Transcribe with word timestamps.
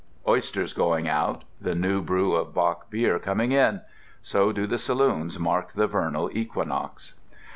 Oysters 0.27 0.73
going 0.73 1.07
out, 1.07 1.43
the 1.61 1.75
new 1.75 2.01
brew 2.01 2.33
of 2.33 2.55
Bock 2.55 2.89
beer 2.89 3.19
coming 3.19 3.51
in: 3.51 3.81
so 4.23 4.51
do 4.51 4.65
the 4.65 4.79
saloons 4.79 5.37
mark 5.37 5.73
the 5.73 5.85
vernal 5.85 6.27
equinox. 6.35 7.13